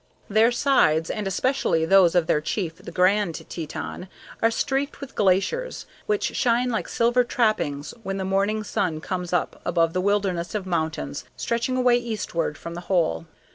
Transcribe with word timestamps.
Their 0.29 0.51
sides, 0.51 1.11
and 1.11 1.27
especially 1.27 1.85
those 1.85 2.15
of 2.15 2.25
their 2.25 2.41
chief, 2.41 2.77
the 2.77 2.89
Grand 2.91 3.35
Teton, 3.47 4.07
are 4.41 4.49
streaked 4.49 4.99
with 4.99 5.13
glaciers, 5.13 5.85
which 6.07 6.35
shine 6.35 6.71
like 6.71 6.87
silver 6.87 7.23
trappings 7.23 7.93
when 8.01 8.17
the 8.17 8.25
morning 8.25 8.63
sun 8.63 8.99
comes 8.99 9.31
up 9.31 9.61
above 9.63 9.93
the 9.93 10.01
wilderness 10.01 10.55
of 10.55 10.65
mountains 10.65 11.25
stretching 11.37 11.77
away 11.77 11.97
eastward 11.97 12.57
from 12.57 12.73
the 12.73 12.81
hole. 12.89 13.27